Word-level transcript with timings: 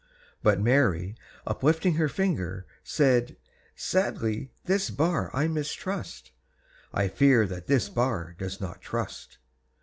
But 0.41 0.59
Mary, 0.59 1.13
uplifting 1.45 1.93
her 1.93 2.09
finger, 2.09 2.65
Said: 2.83 3.37
"Sadly 3.75 4.49
this 4.65 4.89
bar 4.89 5.29
I 5.31 5.47
mistrust, 5.47 6.31
I 6.91 7.07
fear 7.07 7.45
that 7.45 7.67
this 7.67 7.87
bar 7.87 8.35
does 8.39 8.59
not 8.59 8.81
trust. 8.81 9.37